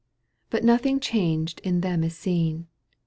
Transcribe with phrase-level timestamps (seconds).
[0.49, 2.65] But nothing changed in them is seen.